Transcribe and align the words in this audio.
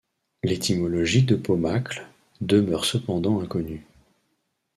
L’étymologie 0.41 1.21
de 1.21 1.35
Pomacle 1.35 2.07
demeure 2.41 2.85
cependant 2.85 3.39
inconnue. 3.39 3.85